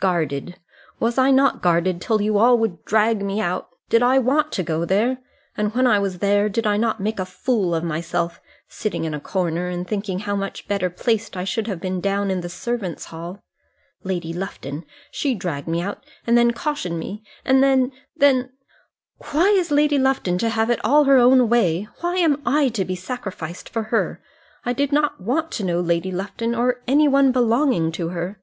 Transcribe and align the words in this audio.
Guarded! 0.00 0.58
Was 0.98 1.18
I 1.18 1.30
not 1.30 1.60
guarded, 1.60 2.00
till 2.00 2.22
you 2.22 2.38
all 2.38 2.56
would 2.56 2.86
drag 2.86 3.20
me 3.20 3.38
out? 3.38 3.68
Did 3.90 4.02
I 4.02 4.18
want 4.18 4.50
to 4.52 4.62
go 4.62 4.86
there? 4.86 5.18
And 5.58 5.74
when 5.74 5.86
I 5.86 5.98
was 5.98 6.20
there, 6.20 6.48
did 6.48 6.66
I 6.66 6.78
not 6.78 7.00
make 7.00 7.18
a 7.18 7.26
fool 7.26 7.74
of 7.74 7.84
myself, 7.84 8.40
sitting 8.66 9.04
in 9.04 9.12
a 9.12 9.20
corner, 9.20 9.68
and 9.68 9.86
thinking 9.86 10.20
how 10.20 10.36
much 10.36 10.66
better 10.68 10.88
placed 10.88 11.36
I 11.36 11.44
should 11.44 11.66
have 11.66 11.82
been 11.82 12.00
down 12.00 12.30
in 12.30 12.40
the 12.40 12.48
servants' 12.48 13.04
hall. 13.04 13.42
Lady 14.04 14.32
Lufton 14.32 14.86
she 15.10 15.34
dragged 15.34 15.68
me 15.68 15.82
out, 15.82 16.02
and 16.26 16.38
then 16.38 16.54
cautioned 16.54 16.98
me, 16.98 17.22
and 17.44 17.62
then, 17.62 17.92
then 18.16 18.52
Why 19.32 19.48
is 19.50 19.70
Lady 19.70 19.98
Lufton 19.98 20.38
to 20.38 20.48
have 20.48 20.70
it 20.70 20.82
all 20.82 21.04
her 21.04 21.18
own 21.18 21.50
way? 21.50 21.88
Why 22.00 22.16
am 22.16 22.40
I 22.46 22.68
to 22.70 22.86
be 22.86 22.96
sacrificed 22.96 23.68
for 23.68 23.82
her? 23.82 24.22
I 24.64 24.72
did 24.72 24.92
not 24.92 25.20
want 25.20 25.50
to 25.52 25.62
know 25.66 25.82
Lady 25.82 26.10
Lufton, 26.10 26.54
or 26.54 26.80
any 26.88 27.06
one 27.06 27.32
belonging 27.32 27.92
to 27.92 28.08
her." 28.08 28.40